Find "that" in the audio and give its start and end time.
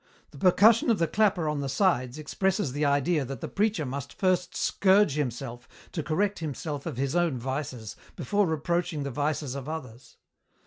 3.23-3.39